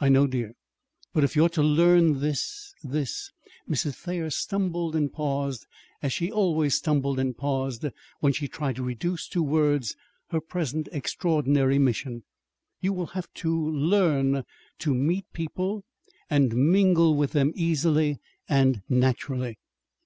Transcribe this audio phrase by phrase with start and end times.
[0.00, 0.54] "I know, dear;
[1.12, 3.30] but if you are to learn this this"
[3.70, 3.94] Mrs.
[3.96, 5.66] Thayer stumbled and paused
[6.00, 7.84] as she always stumbled and paused
[8.20, 9.94] when she tried to reduce to words
[10.30, 12.22] her present extraordinary mission.
[12.80, 14.44] "You will have to to learn
[14.78, 15.84] to meet people
[16.30, 18.16] and mingle with them easily
[18.48, 19.58] and naturally."